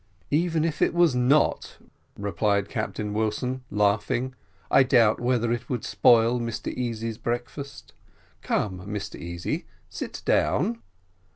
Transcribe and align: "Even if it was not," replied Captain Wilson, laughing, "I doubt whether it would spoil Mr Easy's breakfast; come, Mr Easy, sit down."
"Even 0.31 0.65
if 0.65 0.81
it 0.81 0.95
was 0.95 1.13
not," 1.15 1.77
replied 2.17 2.69
Captain 2.69 3.13
Wilson, 3.13 3.63
laughing, 3.69 4.33
"I 4.71 4.81
doubt 4.81 5.19
whether 5.19 5.51
it 5.51 5.69
would 5.69 5.83
spoil 5.85 6.39
Mr 6.39 6.73
Easy's 6.73 7.19
breakfast; 7.19 7.93
come, 8.41 8.79
Mr 8.87 9.19
Easy, 9.19 9.67
sit 9.89 10.23
down." 10.25 10.81